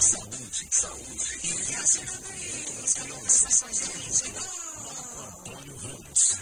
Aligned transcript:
Saúde, 0.00 0.68
saúde. 0.72 1.38
E 1.44 1.52
Antônio 5.22 5.76
Ramos. 5.76 6.34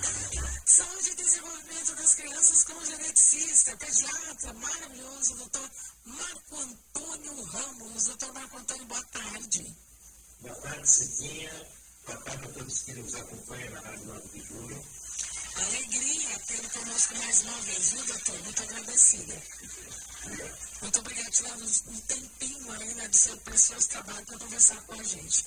Saúde 0.64 1.10
e 1.10 1.14
desenvolvimento 1.14 1.94
das 1.96 2.14
crianças 2.14 2.64
com 2.64 2.84
geneticista, 2.86 3.76
pediatra 3.76 4.52
maravilhoso, 4.54 5.34
doutor 5.36 5.70
Marco 6.06 6.56
Antônio 6.56 7.42
Ramos. 7.42 8.04
Doutor 8.06 8.32
Marco 8.32 8.56
Antônio, 8.56 8.86
boa 8.86 9.04
tarde. 9.12 9.76
Boa 10.40 10.54
tarde, 10.54 10.90
Cidinha. 10.90 11.66
Boa 12.06 12.18
tarde 12.22 12.46
a 12.46 12.48
todos 12.52 12.82
que 12.82 12.92
nos 12.94 13.14
acompanham 13.14 13.72
na 13.72 13.80
Rádio 13.80 14.06
9 14.06 14.28
de 14.28 14.40
Julho. 14.40 15.05
Alegria 15.56 16.38
tê-lo 16.46 16.70
conosco 16.70 17.14
mais 17.16 17.42
uma 17.42 17.60
vez, 17.62 17.90
viu, 17.90 18.04
doutor? 18.04 18.42
Muito 18.42 18.62
agradecida. 18.62 19.42
Muito 20.82 20.98
obrigada 21.00 21.30
por 21.30 21.36
tirar 21.36 21.56
um 21.56 22.00
tempinho 22.00 22.72
aí 22.72 22.94
né, 22.94 23.08
do 23.08 23.16
seu 23.16 23.36
precioso 23.38 23.88
trabalho 23.88 24.26
para 24.26 24.38
conversar 24.38 24.80
com 24.82 25.00
a 25.00 25.02
gente. 25.02 25.44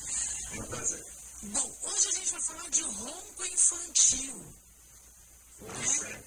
É 0.52 0.60
um 0.60 0.64
prazer. 0.64 1.06
Bom, 1.44 1.78
hoje 1.84 2.08
a 2.08 2.12
gente 2.12 2.32
vai 2.32 2.42
falar 2.42 2.70
de 2.70 2.82
ronco 2.82 3.46
infantil. 3.46 4.54
Pois 5.60 6.04
é. 6.04 6.24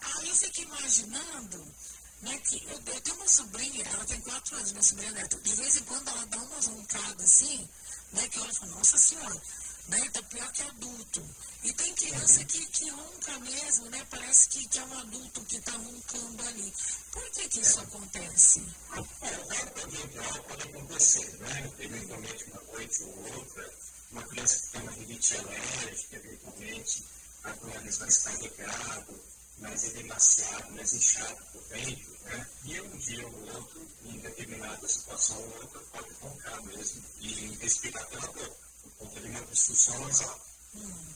Aí 0.00 0.28
eu 0.28 0.34
fico 0.36 0.60
imaginando 0.62 1.74
né, 2.22 2.38
que 2.38 2.64
eu, 2.64 2.94
eu 2.94 3.00
tenho 3.00 3.16
uma 3.16 3.28
sobrinha, 3.28 3.84
ela 3.84 4.04
tem 4.04 4.20
quatro 4.22 4.56
anos, 4.56 4.72
minha 4.72 4.82
sobrinha 4.82 5.12
neta. 5.12 5.38
De 5.40 5.54
vez 5.54 5.76
em 5.76 5.84
quando 5.84 6.08
ela 6.08 6.26
dá 6.26 6.38
uma 6.38 6.60
roncada 6.60 7.22
assim, 7.22 7.68
né, 8.12 8.28
que 8.28 8.38
eu 8.38 8.54
falo, 8.54 8.72
nossa 8.72 8.96
senhora, 8.96 9.42
né, 9.88 10.10
tá 10.12 10.22
pior 10.22 10.52
que 10.52 10.62
adulto. 10.62 11.22
E 11.62 11.72
tem 11.72 11.94
criança 11.94 12.44
que, 12.44 12.64
que 12.66 12.90
ronca 12.90 13.38
mesmo, 13.40 13.86
né? 13.90 14.06
Parece 14.10 14.48
que, 14.48 14.68
que 14.68 14.78
é 14.78 14.84
um 14.84 14.98
adulto 14.98 15.40
que 15.44 15.56
está 15.56 15.72
roncando 15.72 16.48
ali. 16.48 16.72
Por 17.10 17.30
que, 17.30 17.48
que 17.48 17.60
isso 17.60 17.80
acontece? 17.80 18.62
É, 18.92 19.28
é 19.28 19.82
eventual 19.82 20.44
pode 20.44 20.62
acontecer, 20.62 21.36
né? 21.38 21.72
Eventualmente 21.78 22.44
uma 22.44 22.62
noite 22.72 23.02
ou 23.02 23.34
outra, 23.34 23.74
uma 24.12 24.22
criança 24.22 24.56
que 24.56 24.72
tem 24.72 24.82
uma 24.82 24.92
rinite 24.92 25.36
alérgica, 25.36 26.16
eventualmente, 26.16 27.04
a 27.44 27.54
nariz 27.66 27.98
mais 27.98 28.18
carregado, 28.18 29.20
mais 29.58 29.84
edemaciado, 29.84 30.72
mais 30.72 30.94
inchado 30.94 31.44
por 31.52 31.62
dentro, 31.64 32.16
né? 32.24 32.46
E 32.64 32.80
um 32.80 32.96
dia 32.98 33.26
ou 33.26 33.54
outro, 33.54 33.88
em 34.04 34.18
determinada 34.18 34.88
situação 34.88 35.36
ou 35.38 35.56
outra, 35.62 35.80
pode 35.92 36.12
roncar 36.20 36.62
mesmo 36.64 37.02
e 37.20 37.58
respirar 37.60 38.06
pela 38.06 38.26
boca, 38.28 38.65
por 38.86 39.06
conta 39.06 39.20
de 39.20 39.28
uma 39.28 39.40
obstrução 39.42 39.98
nasal. 40.06 40.40
Hum. 40.74 41.14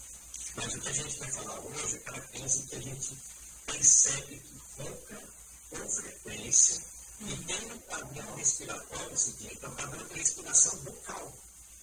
Mas 0.56 0.74
o 0.74 0.80
que 0.80 0.88
a 0.88 0.92
gente 0.92 1.18
vai 1.18 1.30
falar 1.30 1.60
hoje 1.60 2.02
é 2.06 2.20
criança 2.20 2.62
que 2.68 2.76
a 2.76 2.80
gente 2.80 3.18
percebe 3.66 4.36
que 4.38 4.60
ronca 4.76 5.22
com 5.70 5.88
frequência 5.88 6.82
e 7.20 7.36
tem 7.36 7.72
um 7.72 7.78
padrão 7.80 8.34
respiratório 8.34 9.16
seguinte, 9.16 9.58
é 9.62 9.68
um 9.68 9.74
padrão 9.74 10.06
de 10.06 10.14
respiração 10.14 10.76
bucal, 10.78 11.36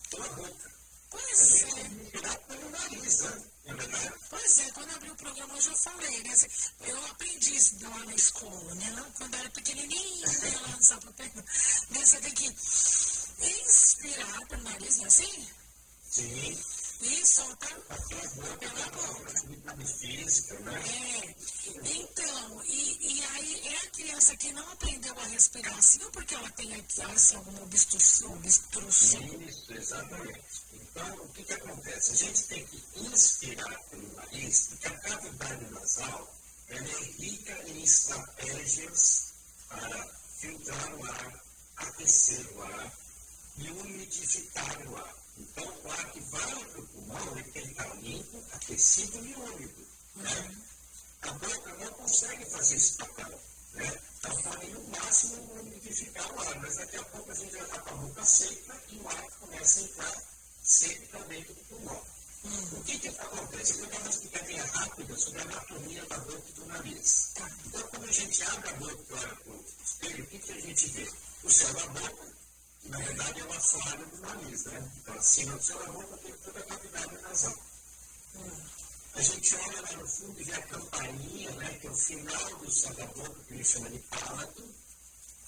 pela 0.10 0.28
boca. 0.30 0.72
Pois 1.10 1.52
é. 1.52 1.66
respirar 1.66 2.40
pelo 2.48 2.70
nariz, 2.70 3.20
né? 3.20 3.44
É 3.66 3.74
verdade? 3.74 4.14
Pois 4.30 4.60
é, 4.60 4.72
quando 4.72 4.96
abriu 4.96 5.14
o 5.14 5.16
programa 5.16 5.54
hoje 5.56 5.70
eu 5.70 5.78
falei, 5.78 6.24
né? 6.24 6.32
assim, 6.32 6.48
Eu 6.82 7.06
aprendi 7.06 7.56
isso 7.56 7.76
lá 7.82 8.06
na 8.06 8.16
escola, 8.16 8.76
né? 8.76 9.06
Quando 9.18 9.36
era 9.36 9.50
pequenininha, 9.52 10.28
né, 10.28 10.60
lá 10.62 10.68
no 10.70 10.84
Sapopemba. 10.84 11.46
Né? 11.92 12.06
Você 12.06 12.20
tem 12.20 12.34
que 12.34 12.48
inspirar 13.40 14.48
pelo 14.48 14.64
nariz, 14.64 14.98
não 14.98 15.06
é 15.06 15.08
assim? 15.08 15.48
Sim, 16.18 16.58
E 17.04 17.26
soltar 17.28 17.78
pela 17.80 18.90
boca? 18.90 19.34
É, 20.84 21.36
então, 21.86 22.64
e, 22.66 22.98
e 23.02 23.24
aí 23.24 23.68
é 23.68 23.78
a 23.78 23.90
criança 23.92 24.36
que 24.36 24.52
não 24.52 24.68
aprendeu 24.72 25.14
a 25.20 25.28
respirar 25.28 25.78
assim, 25.78 26.04
ou 26.04 26.10
porque 26.10 26.34
ela 26.34 26.50
tem 26.54 26.74
aqui 26.74 27.04
assim, 27.04 27.36
alguma 27.36 27.62
obstrução, 27.62 28.34
obstrução. 28.34 29.22
Isso, 29.48 29.72
exatamente. 29.72 30.42
Então, 30.74 31.16
o 31.18 31.30
que, 31.34 31.44
que 31.44 31.54
acontece? 31.54 32.12
A 32.14 32.16
gente 32.16 32.44
tem 32.46 32.66
que 32.66 32.84
inspirar 32.96 33.80
pelo 33.92 34.12
nariz, 34.16 34.68
porque 34.70 34.88
a 34.88 34.98
cavidade 34.98 35.66
nasal 35.70 36.36
ela 36.70 36.88
é 36.88 37.04
rica 37.20 37.64
em 37.68 37.84
estratégias 37.84 39.34
para 39.70 40.08
filtrar 40.40 40.96
o 40.96 41.06
ar, 41.06 41.44
aquecer 41.76 42.44
o 42.56 42.64
ar 42.64 42.92
e 43.60 43.70
umidificar 43.70 44.88
o 44.90 44.98
ar. 44.98 45.27
Então, 45.40 45.66
o 45.84 45.92
ar 45.92 46.12
que 46.12 46.20
vai 46.20 46.66
para 46.66 46.82
o 46.82 46.88
pulmão 46.88 47.38
ele 47.38 47.52
tem 47.52 47.64
que 47.64 47.72
estar 47.72 47.96
limpo, 48.02 48.44
aquecido 48.54 49.18
e 49.26 49.34
úmido. 49.36 49.88
Né? 50.16 50.58
A 51.22 51.32
boca 51.34 51.74
não 51.76 51.92
consegue 51.94 52.46
fazer 52.46 52.76
esse 52.76 52.94
papel. 52.94 53.40
Né? 53.74 54.00
Então, 54.20 54.42
pode, 54.42 54.68
no 54.72 54.84
máximo, 54.88 55.60
umidificar 55.60 56.34
o 56.34 56.40
ar, 56.40 56.60
mas 56.60 56.76
daqui 56.78 56.98
a 56.98 57.04
pouco 57.04 57.32
a 57.32 57.36
gente 57.36 57.52
vai 57.52 57.66
estar 57.66 57.80
com 57.82 57.90
a 57.90 57.98
boca 57.98 58.26
seca 58.26 58.82
e 58.90 58.98
o 58.98 59.08
ar 59.08 59.32
começa 59.40 59.80
a 59.80 59.84
entrar 59.84 60.24
seco 60.64 61.08
para 61.08 61.20
dentro 61.26 61.54
do 61.54 61.62
pulmão. 61.66 62.04
O 62.72 62.84
que, 62.84 63.00
que 63.00 63.08
acontece? 63.10 63.74
Eu 63.74 63.80
vou 63.80 63.88
dar 63.88 64.00
uma 64.00 64.10
explicadinha 64.10 64.66
rápida 64.66 65.18
sobre 65.18 65.40
a 65.40 65.44
anatomia 65.44 66.06
da 66.06 66.18
boca 66.20 66.44
e 66.48 66.52
do 66.54 66.66
nariz. 66.66 67.32
Então, 67.66 67.88
quando 67.90 68.06
a 68.06 68.12
gente 68.12 68.44
abre 68.44 68.70
a 68.70 68.74
boca 68.74 68.94
e 69.10 69.14
olha 69.14 69.36
para 69.36 69.52
o 69.52 69.66
espelho, 69.84 70.24
o 70.24 70.28
que, 70.28 70.40
que 70.40 70.52
a 70.52 70.62
gente 70.62 70.88
vê? 70.88 71.12
O 71.44 71.50
céu 71.52 71.74
da 71.74 71.88
boca, 71.88 72.37
na 72.86 72.98
verdade 73.00 73.40
é 73.40 73.44
uma 73.44 73.60
falha 73.60 74.06
do 74.06 74.18
nariz, 74.18 74.66
né? 74.66 74.92
Então, 74.98 75.16
acima 75.16 75.58
do 75.58 75.80
da 75.80 75.92
boca 75.92 76.18
tem 76.18 76.34
toda 76.34 76.60
a 76.60 76.64
cavidade 76.64 77.22
nasal. 77.22 77.58
A 79.14 79.22
gente 79.22 79.56
olha 79.56 79.82
lá 79.82 79.92
no 79.94 80.08
fundo 80.08 80.40
e 80.40 80.44
vê 80.44 80.54
a 80.54 80.62
campainha, 80.62 81.52
né, 81.54 81.78
que 81.82 81.88
é 81.88 81.90
o 81.90 81.96
final 81.96 82.56
do 82.58 82.72
céu 82.72 82.94
da 82.94 83.06
boca, 83.08 83.44
que 83.48 83.56
gente 83.56 83.68
chama 83.68 83.90
de 83.90 84.00
palato. 84.00 84.76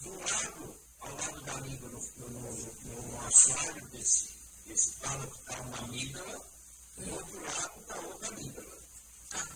Do 0.01 0.19
lado, 0.19 0.75
ao 1.01 1.15
lado 1.15 1.41
da 1.41 1.53
língua, 1.59 1.89
no, 1.89 1.99
no, 2.17 2.29
no, 2.29 3.11
no 3.11 3.27
assoalho 3.27 3.85
desse, 3.89 4.29
desse 4.65 4.91
palato, 4.91 5.35
está 5.35 5.61
uma 5.61 5.77
amígdala, 5.79 6.49
do 6.97 7.13
outro 7.13 7.45
lado 7.45 7.79
está 7.81 7.99
outra 7.99 8.27
amígdala. 8.29 8.77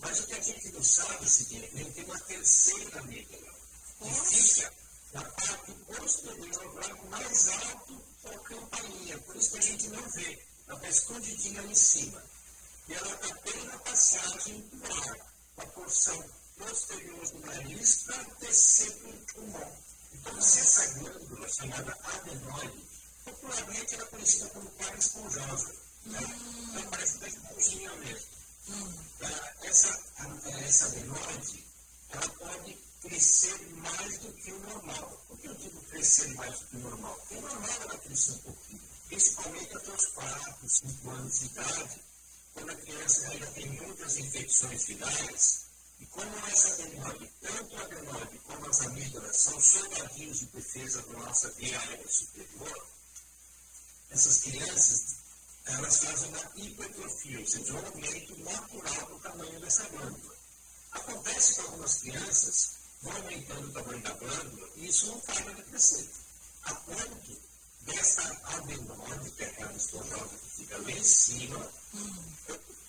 Mas 0.00 0.20
o 0.20 0.26
que 0.26 0.34
a 0.34 0.40
gente 0.40 0.68
não 0.72 0.82
sabe 0.82 1.24
é 1.24 1.26
o 1.26 1.30
seguinte, 1.30 1.70
ele 1.74 1.90
tem 1.92 2.04
uma 2.04 2.20
terceira 2.20 3.00
amígdala, 3.00 3.54
que 4.00 4.14
fica 4.14 4.72
na 5.14 5.22
parte 5.22 5.72
posterior, 5.86 6.64
no 6.64 6.74
lado 6.74 7.06
mais 7.08 7.48
alto 7.48 8.02
da 8.24 8.38
campainha, 8.40 9.18
por 9.18 9.36
isso 9.36 9.52
que 9.52 9.58
a 9.58 9.62
gente 9.62 9.88
não 9.88 10.10
vê, 10.10 10.46
ela 10.66 10.76
está 10.76 10.88
escondidinha 10.88 11.60
ali 11.60 11.70
em 11.70 11.74
cima 11.76 12.22
e 12.88 12.94
ela 12.94 13.14
está 13.14 13.34
bem 13.42 13.64
na 13.66 13.78
passagem 13.78 14.60
do 14.72 14.92
ar, 14.92 15.16
a 15.58 15.66
porção 15.66 16.24
posterior 16.58 17.30
do 17.30 17.46
nariz 17.46 18.02
para 18.02 18.22
descer 18.40 18.92
para 18.92 19.10
o 19.10 19.26
pulmão. 19.32 19.72
Então, 20.14 20.42
se 20.42 20.58
essa 20.60 20.98
glândula 20.98 21.48
chamada 21.48 21.98
adenoide, 22.02 22.84
popularmente 23.24 23.94
ela 23.94 24.04
é 24.04 24.06
conhecida 24.06 24.48
como 24.48 24.70
carne 24.72 24.98
esponjosa, 24.98 25.74
né? 26.06 26.18
ela 26.74 26.90
parece 26.90 27.16
uma 27.18 27.28
esponjinha 27.28 27.94
mesmo. 27.96 28.26
Ah, 29.22 29.52
Essa, 29.62 30.00
essa 30.66 30.86
adenoide, 30.86 31.64
ela 32.10 32.28
pode 32.30 32.78
crescer 33.04 33.58
mais 33.76 34.18
do 34.18 34.32
que 34.32 34.50
o 34.50 34.58
normal. 34.60 35.24
Por 35.28 35.38
que 35.38 35.46
eu 35.46 35.54
digo 35.56 35.80
crescer 35.84 36.34
mais 36.34 36.58
do 36.58 36.66
que 36.66 36.76
o 36.76 36.80
normal? 36.80 37.14
Porque 37.16 37.34
o 37.34 37.40
normal 37.42 37.82
ela 37.82 37.98
cresce 37.98 38.30
um 38.30 38.38
pouquinho, 38.38 38.80
principalmente 39.08 39.76
até 39.76 39.92
os 39.92 40.06
4, 40.06 40.68
5 40.68 41.10
anos 41.10 41.38
de 41.40 41.46
idade, 41.46 42.00
quando 42.54 42.70
a 42.70 42.74
criança 42.76 43.28
ainda 43.28 43.46
tem 43.48 43.68
muitas 43.68 44.16
infecções 44.16 44.84
virais, 44.86 45.60
e 46.00 46.06
como 46.06 46.46
essa 46.48 46.68
adenoide, 46.68 47.30
tanto 47.42 47.76
a 47.76 47.82
adenoide 47.82 48.38
como 48.38 48.66
as 48.68 48.80
amígdalas, 48.80 49.36
são 49.36 49.60
soldadinhos 49.60 50.38
de 50.40 50.46
defesa 50.46 51.02
da 51.02 51.18
nossa 51.18 51.52
aérea 51.58 52.08
superior, 52.08 52.86
essas 54.10 54.38
crianças, 54.38 55.16
elas 55.66 55.98
fazem 55.98 56.28
uma 56.30 56.52
hipertrofia, 56.56 57.40
ou 57.40 57.46
seja, 57.46 57.74
um 57.74 57.86
aumento 57.86 58.38
natural 58.38 59.06
do 59.06 59.18
tamanho 59.18 59.60
dessa 59.60 59.88
glândula. 59.88 60.34
Acontece 60.92 61.54
que 61.54 61.60
algumas 61.60 61.96
crianças 61.96 62.83
vão 63.04 63.16
aumentando 63.16 63.68
o 63.68 63.72
tamanho 63.72 64.02
da 64.02 64.12
glândula 64.14 64.68
e 64.76 64.88
isso 64.88 65.06
não 65.06 65.20
para 65.20 65.52
de 65.52 65.62
crescer. 65.62 66.10
A 66.64 66.74
ponto 66.74 67.40
dessa 67.82 68.22
é 69.38 69.44
aquela 69.44 69.72
esponjosa 69.74 70.36
que 70.38 70.62
fica 70.62 70.78
lá 70.78 70.90
em 70.90 71.04
cima, 71.04 71.70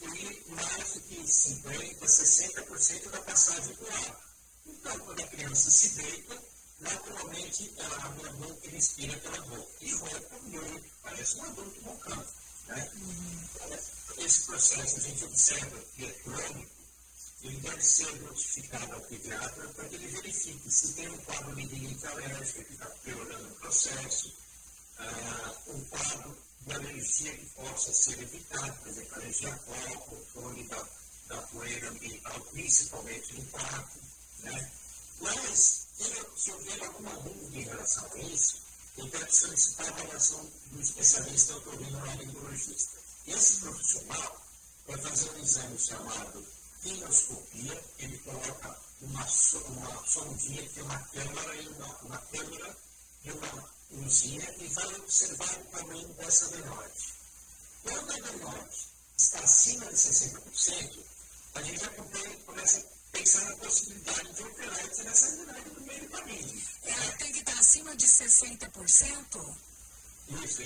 e 0.02 0.52
mais 0.52 0.94
do 0.94 1.02
que 1.02 1.22
50%, 1.22 2.00
60% 2.06 3.10
da 3.10 3.22
passagem 3.22 3.76
do 3.76 3.88
ar. 3.88 4.22
Então, 4.66 5.00
quando 5.00 5.20
a 5.20 5.28
criança 5.28 5.70
se 5.70 5.90
deita, 5.90 6.42
naturalmente 6.80 7.74
ela 7.78 8.06
abre 8.06 8.30
a 8.30 8.32
boca 8.34 8.68
e 8.68 8.70
respira 8.70 9.18
pela 9.18 9.42
boca. 9.42 9.72
E 9.82 9.94
ronca 9.94 10.40
muito, 10.44 10.86
parece 11.02 11.38
um 11.38 11.44
adulto 11.44 11.82
roncando. 11.82 12.28
Né? 12.68 12.92
Esse 14.18 14.44
processo 14.44 14.98
a 14.98 15.02
gente 15.02 15.26
observa 15.26 15.80
que 15.96 16.06
é 16.06 16.12
crônico, 16.12 16.75
ele 17.48 17.58
deve 17.58 17.82
ser 17.82 18.12
notificado 18.22 18.94
ao 18.94 19.02
pediatra 19.02 19.68
para 19.70 19.88
que 19.88 19.96
ele 19.96 20.08
verifique 20.08 20.72
se 20.72 20.94
tem 20.94 21.08
um 21.10 21.18
quadro 21.20 21.56
de 21.56 21.62
rinite 21.64 22.08
alérgica 22.08 22.64
que 22.64 22.74
está 22.74 22.86
piorando 23.04 23.48
o 23.48 23.56
processo, 23.56 24.34
ah, 24.98 25.54
um 25.68 25.84
quadro 25.86 26.38
de 26.62 26.74
alergia 26.74 27.38
que 27.38 27.46
possa 27.48 27.94
ser 27.94 28.20
evitado, 28.20 28.74
por 28.80 28.88
exemplo, 28.88 29.16
alergia 29.16 29.54
a 29.54 29.58
pó, 29.58 30.00
controle 30.00 30.64
da, 30.64 30.88
da 31.28 31.38
poeira 31.44 31.90
ambiental, 31.90 32.40
principalmente 32.52 33.34
no 33.34 33.46
quarto. 33.46 34.00
Né? 34.40 34.72
Mas, 35.22 35.88
se 36.36 36.52
houver 36.52 36.84
alguma 36.84 37.14
dúvida 37.18 37.58
em 37.58 37.64
relação 37.64 38.12
a 38.12 38.18
isso, 38.18 38.58
eu 38.98 39.08
quero 39.10 39.32
solicitar 39.32 39.88
a 39.88 39.90
avaliação 39.90 40.50
do 40.72 40.82
especialista 40.82 41.56
otorrinolaringologista. 41.58 42.98
Esse 43.28 43.58
profissional 43.58 44.42
vai 44.88 44.98
fazer 44.98 45.30
um 45.32 45.44
exame 45.44 45.78
chamado 45.78 46.55
endoscopia, 46.90 47.84
ele 48.00 48.18
coloca 48.20 48.78
uma, 49.02 49.26
uma 49.68 50.06
sondinha 50.06 50.62
que 50.64 50.70
tem 50.70 50.84
uma 50.84 51.00
câmera 51.00 51.56
e 51.56 51.68
uma, 51.68 51.98
uma 52.00 52.18
câmera 52.18 52.78
e 53.24 53.32
uma 53.32 53.70
luzinha 53.92 54.56
e 54.60 54.68
vai 54.68 54.96
observar 54.96 55.60
o 55.60 55.66
tamanho 55.66 56.08
dessa 56.14 56.46
adenoide. 56.46 57.14
Quando 57.84 58.12
a 58.12 58.16
adenoide 58.16 58.88
está 59.18 59.40
acima 59.40 59.86
de 59.86 59.96
60%, 59.96 61.00
a 61.56 61.62
gente 61.62 61.80
já 61.80 61.90
começa 62.46 62.80
a 62.80 63.18
pensar 63.18 63.46
na 63.46 63.56
possibilidade 63.58 64.34
de 64.34 64.44
operar 64.44 64.86
e 64.86 64.90
tirar 64.90 65.12
essa 65.12 65.28
adenoide 65.28 65.70
do 65.70 65.82
meio 65.82 66.02
do 66.02 66.10
caminho. 66.10 66.62
Ela 66.84 67.12
tem 67.18 67.32
que 67.32 67.40
estar 67.40 67.60
acima 67.60 67.96
de 67.96 68.06
60%? 68.06 69.56
Isso, 70.28 70.64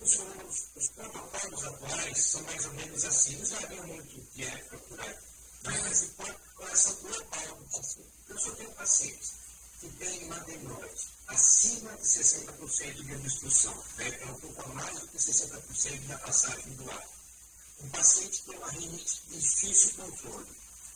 os, 0.00 0.18
os, 0.18 0.68
os 0.76 0.88
protocolos 0.90 1.64
atuais 1.64 2.18
são 2.18 2.42
mais 2.42 2.64
ou 2.66 2.72
menos 2.74 3.04
assim, 3.04 3.34
eles 3.34 3.50
variam 3.50 3.86
muito 3.86 4.20
de 4.34 4.44
época 4.44 4.78
por 4.78 5.00
época, 5.00 5.33
mas 5.64 6.02
em 6.02 6.10
coração 6.56 6.94
global 6.96 7.56
do 7.56 7.64
paciente. 7.64 8.12
Eu 8.28 8.38
só 8.38 8.50
tenho 8.52 8.70
pacientes 8.72 9.32
que 9.80 9.88
têm 9.90 10.24
uma 10.24 10.36
adenoide 10.36 11.14
acima 11.28 11.90
de 11.96 12.02
60% 12.02 13.04
de 13.04 13.14
obstrução, 13.14 13.84
né, 13.96 14.10
que 14.10 14.24
ocupa 14.24 14.68
mais 14.68 15.00
do 15.00 15.08
que 15.08 15.18
60% 15.18 16.06
da 16.06 16.18
passagem 16.18 16.74
do 16.74 16.90
ar. 16.90 17.08
Um 17.82 17.88
paciente 17.88 18.42
tem 18.44 18.56
uma 18.56 18.70
rinite 18.70 19.22
de 19.28 19.40
difícil 19.40 19.94
controle, 19.94 20.46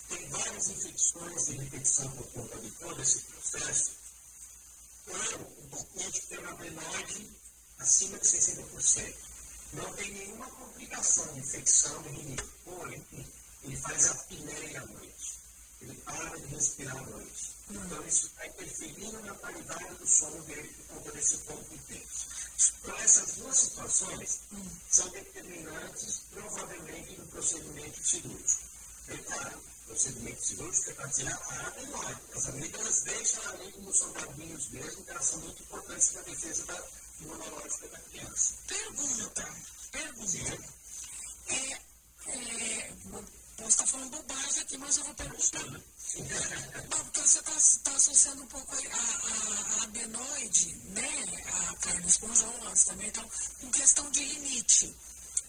tem 0.08 0.28
várias 0.28 0.68
infecções 0.68 1.46
de 1.46 1.56
infecção 1.56 2.10
por 2.12 2.26
conta 2.32 2.58
de 2.58 2.70
todo 2.72 3.02
esse 3.02 3.20
processo, 3.20 3.90
ou 5.06 5.64
um 5.64 5.68
paciente 5.70 6.20
que 6.20 6.26
tem 6.28 6.38
uma 6.38 6.50
adenoide 6.50 7.30
acima 7.78 8.18
de 8.18 8.26
60%. 8.26 9.14
Não 9.72 9.92
tem 9.94 10.12
nenhuma 10.12 10.46
complicação 10.46 11.26
de 11.34 11.40
infecção 11.40 12.02
de 12.02 12.08
rinite, 12.08 12.44
porém, 12.64 13.04
ele 13.62 13.76
faz 13.76 14.06
apneia 14.06 14.82
à 14.82 14.86
noite. 14.86 15.38
Ele 15.80 15.94
para 16.04 16.38
de 16.38 16.46
respirar 16.46 16.96
à 16.96 17.02
noite. 17.02 17.52
Então, 17.70 18.06
isso 18.06 18.26
está 18.26 18.46
interferindo 18.46 19.22
na 19.22 19.34
qualidade 19.34 19.94
do 19.94 20.06
sono 20.06 20.42
dele 20.42 20.68
por 20.68 20.96
conta 20.96 21.12
desse 21.12 21.38
ponto 21.38 21.74
intenso. 21.74 22.26
Então, 22.82 22.96
essas 22.98 23.32
duas 23.34 23.58
situações 23.58 24.40
são 24.90 25.08
determinantes, 25.10 26.22
provavelmente, 26.30 27.16
no 27.18 27.26
procedimento 27.26 28.04
cirúrgico. 28.04 28.62
E, 29.08 29.18
claro, 29.18 29.58
o 29.58 29.86
procedimento 29.88 30.44
cirúrgico 30.44 30.90
é 30.90 30.94
para 30.94 31.08
tirar 31.08 31.40
a 31.48 31.66
adenoide. 31.68 32.20
As 32.34 32.48
amígdalas 32.48 33.00
deixam 33.02 33.48
ali 33.48 33.72
como 33.72 33.92
soldadinhos 33.92 34.68
mesmo, 34.70 35.04
que 35.04 35.10
elas 35.10 35.24
são 35.24 35.38
muito 35.40 35.62
importantes 35.62 36.08
para 36.08 36.20
a 36.20 36.24
defesa 36.24 36.66
da 36.66 36.84
imunológica 37.20 37.88
da 37.88 37.98
criança. 37.98 38.54
Pergunta, 38.66 39.56
pergunta. 39.92 40.68
É, 41.48 41.80
é, 42.26 42.92
posso 43.58 43.70
estar 43.70 43.86
falando 43.86 44.10
bobagem 44.10 44.62
aqui, 44.62 44.78
mas 44.78 44.96
eu 44.96 45.04
vou 45.04 45.14
perguntar. 45.14 45.64
Não, 45.64 47.04
porque 47.04 47.20
você 47.20 47.38
está 47.40 47.90
tá 47.90 47.96
associando 47.96 48.42
um 48.42 48.46
pouco 48.46 48.74
a, 48.74 48.78
a, 48.78 49.80
a 49.80 49.82
adenoide, 49.82 50.74
né, 50.90 51.24
a 51.46 51.74
carne 51.76 52.06
esponjosa 52.06 52.86
também, 52.86 53.08
então, 53.08 53.28
com 53.60 53.70
questão 53.70 54.10
de 54.10 54.22
rinite. 54.22 54.94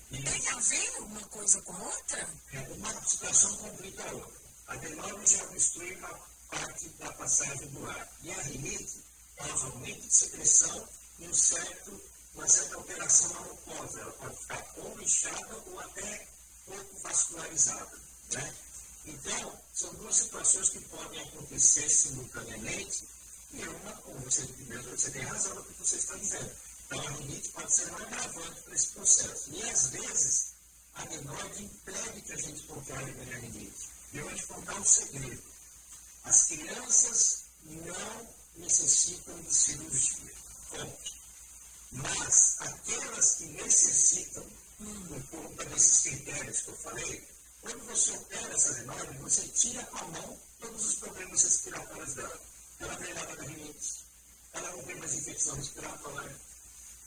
Tem 0.10 0.48
a 0.50 0.60
ver 0.60 1.02
uma 1.02 1.22
coisa 1.28 1.62
com 1.62 1.74
a 1.74 1.84
outra? 1.84 2.30
É, 2.52 2.60
uma 2.74 3.06
situação 3.06 3.56
complica 3.58 4.04
a 4.10 4.14
outra. 4.14 4.42
A 4.68 4.74
adenoide 4.74 5.36
já 5.36 5.44
obstrui 5.44 5.96
uma 5.96 6.20
parte 6.50 6.90
da 6.98 7.14
passagem 7.14 7.68
do 7.68 7.88
ar. 7.88 8.10
E 8.24 8.32
a 8.32 8.42
rinite 8.42 9.04
causa 9.38 9.68
aumento 9.68 10.02
de 10.02 10.14
secreção 10.14 10.90
e 11.20 11.28
um 11.28 11.34
certo, 11.34 12.02
uma 12.34 12.48
certa 12.50 12.76
alteração 12.76 13.34
na 13.34 13.42
mucosa. 13.42 14.00
Ela 14.02 14.12
pode 14.14 14.36
ficar 14.36 14.74
ou 14.78 15.00
inchada 15.00 15.64
ou 15.68 15.80
até 15.80 16.28
pouco 16.70 17.00
vascularizada. 17.00 17.98
Né? 18.32 18.54
Então, 19.06 19.62
são 19.74 19.94
duas 19.96 20.16
situações 20.16 20.70
que 20.70 20.80
podem 20.82 21.20
acontecer 21.22 21.90
simultaneamente 21.90 23.08
e 23.54 23.64
uma, 23.68 23.94
como 23.94 24.20
você, 24.20 24.44
você 24.44 25.12
tem 25.12 25.24
razão 25.24 25.56
no 25.56 25.64
que 25.64 25.74
você 25.74 25.96
está 25.96 26.16
dizendo. 26.16 26.52
Então, 26.86 27.00
a 27.00 27.12
rinite 27.12 27.50
pode 27.50 27.74
ser 27.74 27.92
um 27.92 27.96
agravante 27.96 28.62
para 28.62 28.76
esse 28.76 28.88
processo. 28.88 29.50
E, 29.52 29.64
às 29.64 29.88
vezes, 29.88 30.46
a 30.94 31.02
adenoide 31.02 31.64
impede 31.64 32.22
que 32.22 32.34
a 32.34 32.38
gente 32.38 32.62
bem 32.64 33.34
a 33.34 33.38
rinite. 33.38 33.90
E 34.14 34.18
eu 34.18 34.26
vou 34.26 34.36
te 34.36 34.46
contar 34.46 34.80
um 34.80 34.84
segredo. 34.84 35.44
As 36.24 36.44
crianças 36.44 37.44
não 37.64 38.28
necessitam 38.58 39.42
de 39.42 39.54
cirurgia. 39.54 40.34
Ponto. 40.70 41.20
Mas 41.92 42.56
aquelas 42.60 43.36
que 43.36 43.46
necessitam, 43.46 44.46
por 44.80 45.22
conta 45.30 45.66
desses 45.66 46.02
critérios 46.04 46.62
que 46.62 46.70
eu 46.70 46.76
falei, 46.78 47.28
quando 47.62 47.86
você 47.86 48.12
opera 48.12 48.54
essa 48.54 48.72
adenoide, 48.72 49.18
você 49.18 49.48
tira 49.50 49.84
com 49.86 49.98
a 49.98 50.08
mão 50.08 50.40
todos 50.60 50.86
os 50.86 50.96
problemas 50.96 51.44
respiratórios 51.44 52.14
dela. 52.14 52.40
Ela 52.80 52.96
vem 52.96 53.14
lá 53.14 53.26
da 53.26 53.44
rinite, 53.44 54.06
ela 54.54 54.72
não 54.72 54.84
tem 54.84 54.96
mais 54.96 55.14
infecção 55.14 55.56
respiratória, 55.56 56.36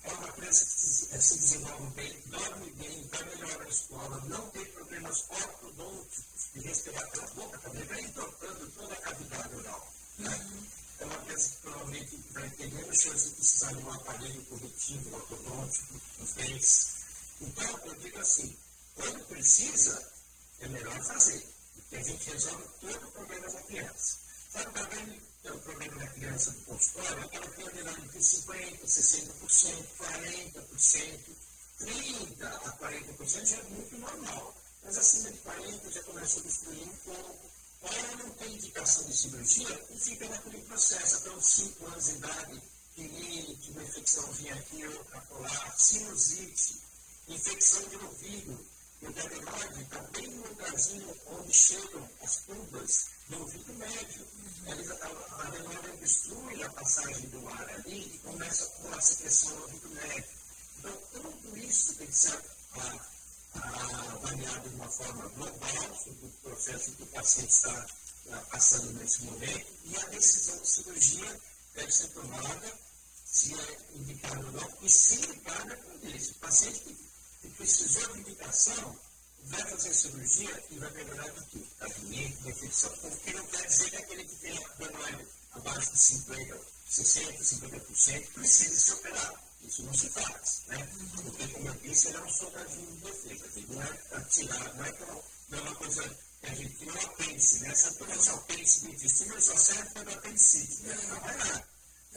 é 0.05 0.13
uma 0.13 0.33
criança 0.33 0.65
que 0.67 0.71
se, 0.71 1.09
eh, 1.15 1.21
se 1.21 1.39
desenvolve 1.39 1.91
bem, 1.95 2.23
dorme 2.27 2.71
bem, 2.73 3.09
vai 3.11 3.25
melhor 3.25 3.59
na 3.59 3.69
escola, 3.69 4.23
não 4.27 4.51
tem 4.51 4.65
problemas 4.67 5.25
ortodônticos 5.31 6.25
de 6.53 6.61
respirar 6.61 7.11
pela 7.11 7.27
boca, 7.29 7.59
também 7.59 7.85
vai 7.85 8.01
entortando 8.03 8.71
toda 8.73 8.93
a 8.93 9.01
cavidade 9.01 9.55
oral. 9.55 9.93
Né? 10.19 10.67
É 10.99 11.05
uma 11.07 11.19
criança 11.19 11.51
que 11.51 11.57
provavelmente 11.63 12.25
vai 12.33 12.51
ter 12.51 12.71
menos 12.73 13.01
chance 13.01 13.29
de 13.31 13.35
precisar 13.37 13.73
de 13.73 13.83
um 13.83 13.93
aparelho 13.93 14.45
corretivo, 14.45 15.17
ortodôntico, 15.17 16.01
nos 16.19 16.33
dentes. 16.33 17.01
Então, 17.43 17.81
eu 17.87 17.94
digo 17.97 18.19
assim, 18.21 18.56
quando 18.94 19.27
precisa, 19.27 20.12
é 20.61 20.69
melhor 20.69 21.03
fazer, 21.03 21.44
porque 21.75 21.97
a 21.97 22.03
gente 22.03 22.31
resolve 22.31 22.65
todo 22.81 23.09
o 23.09 23.11
problema 23.11 23.50
da 23.50 23.62
criança. 23.62 24.19
Sabe 24.53 24.73
também 24.73 25.21
o 25.44 25.59
problema 25.59 25.97
da 25.97 26.06
criança 26.06 26.53
do 26.53 26.61
consultório? 26.61 27.29
Ela 27.33 27.49
tem 27.49 27.67
adrenalina 27.67 28.12
de 28.12 28.19
50%, 28.19 28.85
60%, 28.85 29.87
40%, 29.99 31.19
30% 31.81 32.43
a 32.44 32.73
40% 32.79 33.47
já 33.47 33.56
é 33.56 33.62
muito 33.65 33.99
normal. 33.99 34.55
Mas 34.85 34.99
acima 34.99 35.33
de 35.33 35.38
40% 35.38 35.91
já 35.91 36.03
começa 36.05 36.38
a 36.38 36.43
destruir 36.43 36.83
um 36.83 36.97
pouco. 36.99 37.50
Ela 37.83 38.17
não 38.19 38.31
tem 38.35 38.55
indicação 38.55 39.05
de 39.05 39.16
cirurgia 39.16 39.87
e 39.90 39.99
fica 39.99 40.28
naquele 40.28 40.62
processo 40.62 41.16
até 41.16 41.31
uns 41.31 41.47
5 41.47 41.87
anos 41.87 42.05
de 42.05 42.12
idade, 42.12 42.62
rinite, 42.97 43.71
uma 43.73 43.83
infecçãozinha 43.83 44.55
aqui 44.55 44.87
ou 44.87 45.00
acolá, 45.12 45.75
sinusite, 45.76 46.91
infecção 47.29 47.83
de 47.88 47.97
ouvido, 47.97 48.67
o 49.02 49.07
adenoide 49.07 49.83
está 49.83 50.00
bem 50.12 50.29
no 50.29 50.49
lugarzinho 50.49 51.17
onde 51.26 51.52
chegam 51.52 52.09
as 52.23 52.37
tubas 52.37 53.07
do 53.29 53.41
ouvido 53.41 53.75
médio. 53.75 54.26
a 54.69 55.47
adenoide 55.47 55.91
obstrui 55.91 56.62
a 56.62 56.71
passagem 56.71 57.29
do 57.31 57.49
ar 57.49 57.71
ali 57.71 58.14
e 58.14 58.19
começa 58.19 58.67
com 58.67 58.93
a 58.93 59.00
secreção 59.00 59.57
do 59.57 59.62
ouvido 59.62 59.88
médio. 59.91 60.31
Então, 60.79 61.02
tudo 61.12 61.59
isso 61.59 61.95
tem 61.95 62.07
que 62.07 62.17
ser 62.17 62.41
avaliado 63.55 64.69
de 64.69 64.75
uma 64.76 64.88
forma 64.88 65.29
global 65.29 65.97
sobre 66.05 66.26
o 66.26 66.31
processo 66.43 66.93
que 66.93 67.02
o 67.02 67.07
paciente 67.07 67.50
está 67.50 67.87
passando 68.50 68.93
nesse 68.95 69.23
momento 69.25 69.67
e 69.85 69.97
a 69.97 70.05
decisão 70.07 70.59
de 70.59 70.69
cirurgia 70.69 71.41
deve 71.75 71.93
ser 71.93 72.09
tomada 72.09 72.73
se 73.25 73.55
é 73.55 73.79
indicado 73.95 74.47
ou 74.47 74.52
não, 74.52 74.79
e 74.83 74.91
se 74.91 75.14
indicado 75.14 75.73
é 75.73 75.76
por 75.76 76.14
isso. 76.14 76.33
O 76.33 76.35
paciente 76.35 76.81
que 76.81 76.97
precisou 77.62 78.12
de 78.14 78.21
indicação, 78.23 78.97
vai 79.45 79.62
fazer 79.71 79.95
cirurgia 79.95 80.64
e 80.71 80.78
vai 80.81 80.90
melhorar 80.90 81.28
de 81.28 81.45
tudo. 81.47 81.66
Tá? 81.78 81.87
Da 81.87 82.50
infecção. 82.50 82.92
O 83.04 83.16
que 83.19 83.33
não 83.35 83.47
quer 83.47 83.66
dizer 83.69 83.90
que 83.90 83.97
aquele 83.97 84.25
que 84.25 84.37
tem 84.37 84.64
adenoide 84.64 85.26
abaixo 85.52 85.92
de 85.92 85.99
50%, 85.99 86.61
60%, 86.90 87.38
50% 87.38 88.33
precisa 88.33 88.81
se 88.81 88.92
operar. 88.95 89.45
Isso 89.62 89.83
não 89.85 89.95
se 89.95 90.09
faz, 90.11 90.62
né? 90.66 90.88
Porque, 91.23 91.49
como 91.49 91.69
eu 91.69 91.75
disse, 91.75 92.09
ele 92.09 92.16
é 92.16 92.21
um 92.21 92.28
soldadinho 92.28 92.87
de 92.87 92.97
defesa. 92.97 93.66
Não 93.69 93.83
é 93.83 93.87
para 93.87 94.21
tirar, 94.25 94.75
não 94.75 94.85
é, 94.85 94.92
pra, 94.92 95.07
não 95.07 95.59
é 95.59 95.61
uma 95.62 95.75
coisa 95.76 96.19
que 96.40 96.47
a 96.47 96.54
gente 96.54 96.85
não 96.85 97.00
apêndice, 97.00 97.61
né? 97.61 97.75
Se 97.76 97.87
eu 97.87 98.12
esse 98.12 98.31
apêndice 98.31 98.81
do 98.81 98.88
intestino, 98.88 99.40
só 99.40 99.57
serve 99.57 99.90
para 99.90 100.12
apendicite, 100.12 100.83
né? 100.83 100.99
Não 101.09 101.21
vai 101.21 101.38
lá. 101.38 101.64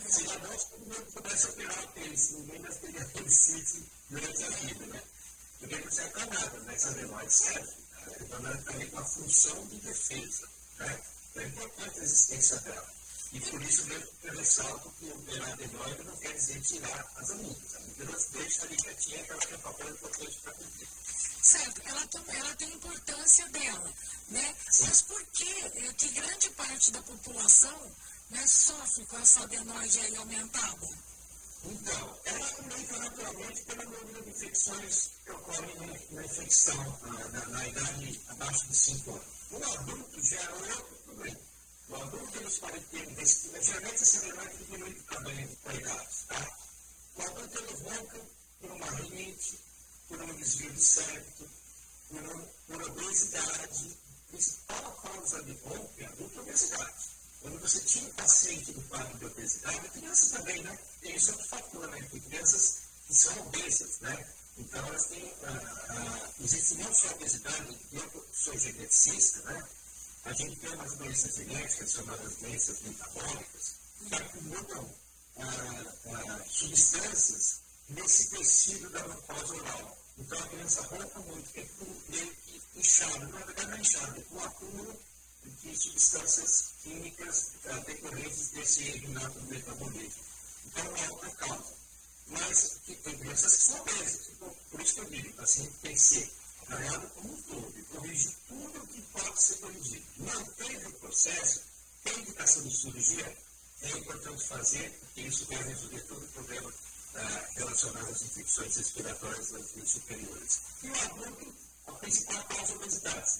Se 0.07 0.25
já 0.25 0.39
todo 0.39 0.79
mundo 0.79 1.11
pudesse 1.13 1.47
operar 1.49 1.79
o 1.79 1.83
apêndice, 1.83 2.33
ninguém 2.33 2.59
mais 2.59 2.77
teria 2.77 3.01
apendicite 3.03 3.83
durante 4.09 4.43
a 4.43 4.49
vida, 4.49 4.85
né? 4.87 5.03
Porque 5.65 5.83
não 5.83 5.91
serve 5.91 6.09
para 6.11 6.25
nada, 6.27 6.61
mas 6.67 6.85
a 6.85 6.89
adenoide 6.89 7.33
serve. 7.33 7.73
A 7.95 8.35
adenoide 8.35 8.59
está 8.59 8.71
ali 8.71 8.85
com 8.91 8.99
a 8.99 9.05
função 9.05 9.65
de 9.65 9.75
defesa. 9.77 10.47
Né? 10.77 11.01
Então 11.31 11.41
é 11.41 11.47
importante 11.47 11.99
a 11.99 12.03
existência 12.03 12.57
dela. 12.57 12.93
E 13.31 13.39
por 13.39 13.61
isso 13.63 13.85
mesmo 13.87 14.09
eu 14.23 14.33
ressalto 14.35 14.93
que 14.99 15.09
operar 15.09 15.51
adenoide 15.53 16.03
não 16.03 16.15
quer 16.17 16.33
dizer 16.33 16.61
tirar 16.61 17.11
as 17.15 17.31
amígdalas. 17.31 17.65
As 17.65 17.81
amígdalas 17.81 18.25
deixam 18.31 18.65
ali 18.65 18.75
quietinha, 18.77 19.23
que 19.23 19.31
ela 19.31 19.41
tem 19.41 19.55
um 19.55 19.61
papel 19.61 19.89
importante 19.89 20.39
para 20.43 20.53
cumprir. 20.53 20.87
Certo, 21.41 21.81
ela, 21.85 22.09
ela 22.27 22.55
tem 22.55 22.73
importância 22.73 23.49
dela, 23.49 23.93
né? 24.29 24.55
Sim. 24.69 24.85
Mas 24.85 25.01
por 25.01 25.25
que, 25.27 25.49
é 25.49 25.93
que 25.97 26.09
grande 26.09 26.49
parte 26.51 26.91
da 26.91 27.01
população 27.01 27.91
né, 28.29 28.45
sofre 28.45 29.03
com 29.05 29.17
essa 29.17 29.43
adenoide 29.43 29.99
aí 29.99 30.15
aumentada? 30.15 30.87
Então, 31.67 32.19
ela 32.25 32.47
aumenta 32.59 32.97
naturalmente 32.99 33.61
pelo 33.63 33.83
número 33.89 34.23
de 34.23 34.29
infecções 34.29 35.09
que 35.25 35.31
ocorrem 35.31 35.75
na, 36.11 36.23
infecção 36.23 36.99
na, 37.01 37.27
na, 37.29 37.45
na, 37.47 37.67
idade 37.67 38.21
abaixo 38.27 38.67
de 38.67 38.75
5 38.77 39.11
anos. 39.11 39.25
O 39.49 39.63
adulto 39.63 40.23
já 40.23 40.41
é 40.41 40.49
outro 40.53 40.95
problema. 41.05 41.39
O 41.89 41.95
adulto 41.95 42.37
eles 42.37 42.57
podem 42.59 42.81
ter, 42.83 43.63
geralmente 43.63 44.03
esse 44.03 44.17
adenoide 44.17 44.63
diminui 44.63 44.93
de 44.93 45.01
tamanho 45.01 45.57
com 45.63 45.69
a 45.69 45.73
idade, 45.73 46.15
tá? 46.27 46.57
O 47.15 47.21
adulto 47.23 47.59
ele 47.59 47.73
ronca 47.73 48.21
por 48.61 48.71
uma 48.71 48.91
rinite, 48.91 49.59
por 50.07 50.21
um 50.21 50.35
desvio 50.35 50.71
de 50.71 50.81
septo, 50.81 51.49
por, 52.09 52.21
um, 52.21 52.47
por 52.67 52.91
obesidade. 52.91 53.97
Principal 54.27 54.91
causa 55.01 55.43
de 55.43 55.51
adulto 55.51 55.93
é 55.97 56.05
a 56.05 56.41
obesidade. 56.41 56.84
Você 57.65 57.79
tinha 57.79 58.07
um 58.07 58.13
paciente 58.13 58.71
do 58.73 58.81
quadro 58.83 59.17
de 59.17 59.25
obesidade, 59.25 59.89
crianças 59.89 60.29
também, 60.29 60.61
né? 60.61 60.77
Tem 61.01 61.15
esse 61.15 61.31
outro 61.31 61.47
fator, 61.47 61.87
né? 61.87 62.07
Tem 62.11 62.21
crianças 62.21 62.77
que 63.07 63.15
são 63.15 63.35
obesas, 63.39 63.99
né? 64.01 64.27
Então, 64.55 64.87
elas 64.87 65.05
têm. 65.05 65.33
Ah, 65.45 66.29
existe 66.39 66.75
não 66.75 66.93
só 66.93 67.09
obesidade, 67.13 67.75
eu 67.91 68.27
sou 68.31 68.55
geneticista, 68.55 69.51
né? 69.51 69.67
A 70.25 70.33
gente 70.33 70.57
tem 70.57 70.75
umas 70.75 70.93
doenças 70.93 71.33
genéticas 71.33 71.91
chamadas 71.91 72.35
doenças 72.35 72.81
metabólicas, 72.81 73.75
que 73.97 74.13
acumulam 74.13 74.95
ah, 75.39 75.93
ah, 76.05 76.45
substâncias 76.47 77.61
nesse 77.89 78.29
tecido 78.29 78.91
da 78.91 79.07
mucosa 79.07 79.55
oral. 79.55 79.97
Então, 80.19 80.37
a 80.37 80.47
criança 80.49 80.81
ronca 80.83 81.19
muito, 81.19 81.49
é 81.55 81.67
meio 82.09 82.35
que 82.35 82.61
inchado, 82.75 83.27
na 83.27 83.39
verdade 83.39 83.69
não 83.71 83.77
é 83.77 83.81
inchado, 83.81 84.19
é 84.19 84.21
com 84.21 84.39
acúmulo 84.39 84.99
de 85.65 85.75
substâncias 85.75 86.73
químicas 86.83 87.51
uh, 87.65 87.85
decorrentes 87.85 88.49
desse 88.49 88.83
inato 88.83 89.41
metabolismo. 89.43 90.23
Então, 90.67 90.95
é 90.95 91.09
outra 91.09 91.31
causa. 91.31 91.73
Mas 92.27 92.79
que 92.85 92.95
tem 92.95 93.17
crianças 93.17 93.55
que 93.55 93.63
são 93.63 93.81
obesas. 93.81 94.29
Então, 94.29 94.55
por 94.69 94.81
isso 94.81 94.93
que 94.95 95.01
eu 95.01 95.05
digo, 95.05 95.41
assim, 95.41 95.65
tem 95.81 95.93
que 95.93 96.01
ser 96.01 96.31
avaliado 96.67 97.07
como 97.09 97.33
um 97.33 97.41
todo 97.43 97.73
e 97.77 97.83
corrigir 97.83 98.35
tudo 98.47 98.83
o 98.83 98.87
que 98.87 99.01
pode 99.01 99.43
ser 99.43 99.55
corrigido. 99.55 100.05
Mantendo 100.17 100.89
o 100.89 100.93
processo, 100.93 101.61
tem 102.03 102.19
indicação 102.19 102.63
de 102.63 102.77
cirurgia, 102.77 103.37
é 103.81 103.89
importante 103.89 104.43
fazer, 104.43 104.89
porque 104.99 105.21
isso 105.21 105.45
vai 105.45 105.63
resolver 105.63 106.01
todo 106.01 106.23
o 106.23 106.27
problema 106.27 106.69
uh, 106.69 107.55
relacionado 107.55 108.09
às 108.09 108.21
infecções 108.21 108.75
respiratórias 108.75 109.51
das 109.51 109.71
vias 109.71 109.89
superiores. 109.89 110.59
E 110.83 110.89
o 110.89 110.95
adulto, 110.95 111.55
a 111.87 111.91
principal 111.93 112.43
causa 112.45 112.71
é 112.71 112.75
a 112.75 112.77
obesidade, 112.77 113.31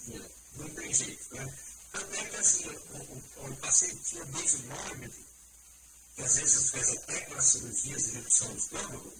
não 0.56 0.68
tem 0.70 0.94
jeito, 0.94 1.34
né? 1.34 1.58
Até 1.96 2.24
que 2.26 2.36
assim, 2.36 2.68
o, 2.68 3.48
o, 3.48 3.56
paciente 3.56 4.02
tinha 4.04 4.24
beijo 4.26 4.58
mórbido, 4.64 5.16
que 6.14 6.22
às 6.22 6.36
vezes 6.36 6.70
faz 6.70 6.90
até 6.90 7.20
com 7.22 7.34
as 7.34 7.46
cirurgias 7.46 8.04
de 8.04 8.10
redução 8.12 8.48
do 8.48 8.58
estômago, 8.58 9.14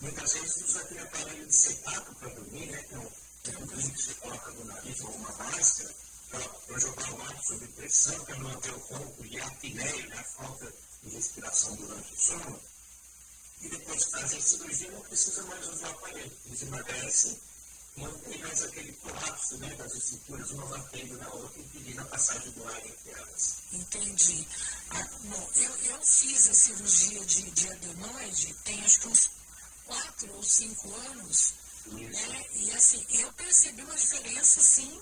muitas 0.00 0.32
vezes 0.32 0.64
usa 0.64 0.80
aquele 0.80 1.00
aparelho 1.00 1.46
de 1.46 1.54
sepato 1.54 2.14
para 2.14 2.28
dormir, 2.30 2.66
né? 2.66 2.82
Que 2.84 2.94
é 2.94 3.58
um 3.58 3.66
tubinho 3.66 3.92
que 3.92 4.02
se 4.02 4.14
coloca 4.14 4.50
no 4.52 4.64
nariz 4.64 5.00
ou 5.00 5.10
uma 5.10 5.32
máscara, 5.32 5.94
para 6.30 6.78
jogar 6.78 7.12
o 7.12 7.22
ar 7.22 7.42
sob 7.44 7.66
pressão, 7.68 8.24
para 8.24 8.36
haver 8.36 8.72
o 8.72 8.78
ronco 8.78 9.24
e 9.26 9.38
a 9.38 9.46
apneia, 9.46 10.06
né? 10.06 10.24
falta 10.36 10.72
de 11.02 11.10
respiração 11.10 11.76
durante 11.76 12.14
o 12.14 12.16
sono. 12.16 12.60
E 13.60 13.68
depois 13.68 13.98
de 13.98 14.10
fazer 14.10 14.40
cirurgia, 14.40 14.90
não 14.90 15.00
precisa 15.02 15.42
mais 15.44 15.68
usar 15.68 15.88
o 15.88 15.90
aparelho. 15.90 16.32
Eles 16.46 16.62
emagrecem 16.62 17.38
não 17.96 18.12
tem 18.20 18.38
mais 18.38 18.62
aquele 18.62 18.92
colapso 18.94 19.58
né, 19.58 19.74
das 19.74 19.94
estruturas, 19.94 20.50
uma 20.50 20.66
batendo 20.66 21.16
na 21.18 21.28
outra, 21.30 21.60
impedindo 21.60 22.00
a 22.00 22.04
passagem 22.06 22.50
do 22.52 22.66
ar 22.66 22.86
entre 22.86 23.10
elas. 23.10 23.54
Entendi. 23.72 24.48
Ah, 24.90 25.08
bom, 25.24 25.50
eu, 25.56 25.76
eu 25.90 26.00
fiz 26.02 26.48
a 26.48 26.54
cirurgia 26.54 27.24
de, 27.24 27.50
de 27.50 27.68
adenoide 27.70 28.54
tem 28.64 28.82
acho 28.82 29.00
que 29.00 29.08
uns 29.08 29.30
quatro 29.84 30.32
ou 30.34 30.42
cinco 30.42 30.94
anos, 31.10 31.54
né? 31.86 32.46
E 32.54 32.72
assim, 32.72 33.04
eu 33.10 33.32
percebi 33.34 33.82
uma 33.82 33.94
diferença, 33.94 34.60
assim, 34.60 35.00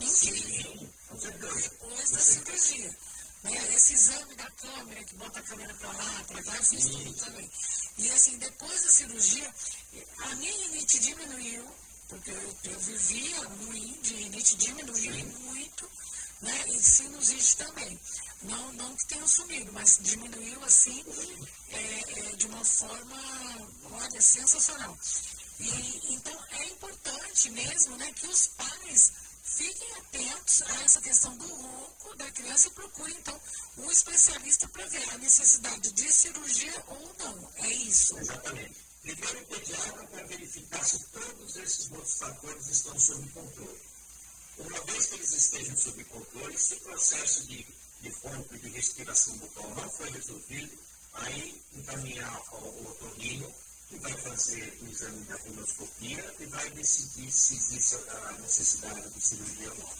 incrível. 0.00 0.72
Sim, 0.72 0.90
depois 1.20 2.10
da 2.10 2.18
cirurgia. 2.18 2.98
Né? 3.44 3.74
Esse 3.74 3.94
exame 3.94 4.34
da 4.36 4.50
câmera, 4.50 5.04
que 5.04 5.14
bota 5.16 5.40
a 5.40 5.42
câmera 5.42 5.74
para 5.74 5.92
lá, 5.92 6.24
para 6.28 6.42
cá, 6.42 6.56
eu 6.56 6.64
fiz 6.64 6.84
tudo 6.84 7.12
também. 7.14 7.50
E 7.98 8.10
assim, 8.10 8.38
depois 8.38 8.82
da 8.82 8.90
cirurgia, 8.90 9.54
a 10.18 10.34
minha 10.36 10.56
limite 10.58 10.98
diminuiu, 11.00 11.68
porque 12.08 12.30
eu, 12.30 12.56
eu 12.64 12.80
vivia 12.80 13.36
de 14.02 14.14
rinite, 14.14 14.56
diminuiu 14.56 15.14
Sim. 15.14 15.24
muito, 15.44 15.90
né? 16.40 16.68
E 16.68 16.82
sinusite 16.82 17.56
também. 17.56 17.98
Não, 18.42 18.72
não 18.72 18.96
que 18.96 19.06
tenha 19.06 19.26
sumido, 19.26 19.72
mas 19.72 19.98
diminuiu 20.02 20.64
assim 20.64 21.04
é, 21.68 22.18
é, 22.18 22.36
de 22.36 22.46
uma 22.46 22.64
forma, 22.64 23.16
olha, 23.92 24.20
sensacional. 24.20 24.98
E, 25.60 26.14
então 26.14 26.36
é 26.50 26.64
importante 26.66 27.50
mesmo 27.50 27.96
né, 27.96 28.12
que 28.12 28.26
os 28.26 28.48
pais 28.48 29.12
fiquem 29.44 29.92
atentos 29.94 30.62
a 30.62 30.82
essa 30.82 31.00
questão 31.00 31.36
do 31.36 31.46
ronco 31.46 32.16
da 32.16 32.30
criança 32.32 32.68
e 32.68 32.72
procurem, 32.72 33.16
então, 33.16 33.40
um 33.78 33.90
especialista 33.90 34.68
para 34.68 34.86
ver 34.86 35.08
a 35.10 35.18
necessidade 35.18 35.92
de 35.92 36.12
cirurgia 36.12 36.84
ou 36.88 37.16
não. 37.18 37.52
É 37.56 37.68
isso. 37.68 38.18
Exatamente. 38.18 38.91
Primeiro, 39.02 39.40
o 39.40 39.46
pediatra 39.46 40.06
para 40.06 40.26
verificar 40.26 40.84
se 40.84 40.98
todos 41.06 41.56
esses 41.56 41.90
outros 41.90 42.18
fatores 42.18 42.68
estão 42.68 42.96
sob 43.00 43.28
controle. 43.30 43.80
Uma 44.58 44.80
vez 44.84 45.06
que 45.06 45.14
eles 45.16 45.32
estejam 45.32 45.76
sob 45.76 46.04
controle, 46.04 46.56
se 46.56 46.74
o 46.74 46.80
processo 46.82 47.44
de, 47.48 47.66
de 48.00 48.08
e 48.52 48.58
de 48.58 48.68
respiração 48.68 49.36
bucal 49.38 49.68
não 49.74 49.90
foi 49.90 50.08
resolvido, 50.10 50.78
aí 51.14 51.60
encaminhar 51.72 52.42
ao 52.52 52.68
otorrino, 52.84 53.52
que 53.88 53.96
vai 53.98 54.16
fazer 54.18 54.78
o 54.80 54.88
exame 54.88 55.24
da 55.24 55.36
colonoscopia 55.38 56.34
e 56.38 56.46
vai 56.46 56.70
decidir 56.70 57.30
se 57.32 57.56
existe 57.56 57.96
a 57.96 58.32
necessidade 58.38 59.10
de 59.10 59.20
cirurgia 59.20 59.70
ou 59.72 59.78
não. 59.78 59.92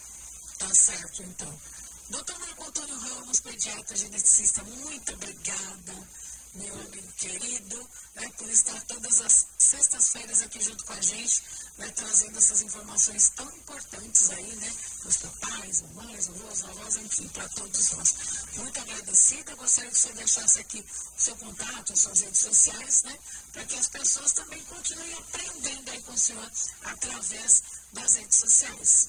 Tá 0.58 0.74
certo, 0.74 1.22
então. 1.24 1.60
Doutor 2.08 2.38
Marco 2.38 2.64
Antônio 2.68 2.96
Ramos, 2.96 3.40
pediatra 3.40 3.96
geneticista, 3.96 4.62
muito 4.62 5.12
obrigada 5.12 6.08
meu 6.54 6.74
amigo 6.74 7.12
querido, 7.12 7.88
né, 8.14 8.30
por 8.36 8.48
estar 8.50 8.80
todas 8.82 9.20
as 9.20 9.46
sextas-feiras 9.58 10.42
aqui 10.42 10.62
junto 10.62 10.84
com 10.84 10.92
a 10.92 11.00
gente, 11.00 11.42
né, 11.78 11.88
trazendo 11.96 12.36
essas 12.36 12.60
informações 12.60 13.30
tão 13.30 13.48
importantes 13.56 14.30
aí, 14.30 14.56
né, 14.56 14.74
para 15.00 15.08
os 15.08 15.16
papais, 15.16 15.80
mamães, 15.82 16.28
avós, 16.28 16.64
avós, 16.64 16.96
enfim, 16.96 17.28
para 17.28 17.48
todos 17.48 17.90
nós. 17.92 18.14
Muito 18.56 18.80
agradecida, 18.80 19.54
gostaria 19.54 19.90
que 19.90 19.98
você 19.98 20.12
deixasse 20.12 20.60
aqui 20.60 20.84
o 21.16 21.20
seu 21.20 21.36
contato, 21.36 21.92
as 21.92 22.00
suas 22.00 22.20
redes 22.20 22.40
sociais, 22.40 23.02
né, 23.04 23.18
para 23.52 23.64
que 23.64 23.78
as 23.78 23.88
pessoas 23.88 24.32
também 24.32 24.62
continuem 24.64 25.14
aprendendo 25.14 25.90
aí 25.90 26.02
com 26.02 26.12
o 26.12 26.18
senhor 26.18 26.50
através 26.82 27.62
das 27.92 28.14
redes 28.14 28.38
sociais. 28.38 29.08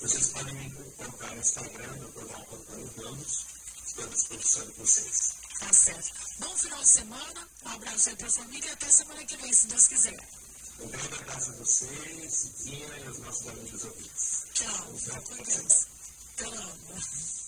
Vocês 0.00 0.28
podem 0.28 0.54
me 0.54 0.66
encontrar 0.66 1.34
no 1.34 1.40
Instagram, 1.40 1.98
Dr. 1.98 2.24
Marco 2.30 2.54
Antônio 2.54 2.92
Ramos, 2.96 3.44
estou 3.86 4.04
à 4.04 4.08
disposição 4.08 4.66
de 4.66 4.72
vocês. 4.72 5.39
Tá 5.60 5.72
certo. 5.72 6.10
Bom 6.38 6.56
final 6.56 6.80
de 6.80 6.88
semana, 6.88 7.48
um 7.64 7.68
abraço 7.68 8.08
aí 8.08 8.16
pra 8.16 8.30
família 8.30 8.68
e 8.68 8.72
até 8.72 8.88
semana 8.88 9.24
que 9.24 9.36
vem, 9.36 9.52
se 9.52 9.66
Deus 9.66 9.86
quiser. 9.86 10.28
Um 10.80 10.88
grande 10.88 11.14
abraço 11.14 11.50
a 11.50 11.54
você, 11.54 12.30
Cidinha 12.30 12.98
e 12.98 13.06
aos 13.06 13.18
nossos 13.18 13.46
amigos 13.48 13.84
ouvintes. 13.84 14.44
Tchau, 14.54 14.98
fica 14.98 15.20
com 15.20 15.36
Deus. 15.36 15.86
Até 16.34 16.46
logo. 16.46 17.39